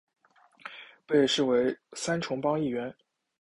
[1.05, 2.91] 被视为三重帮一员。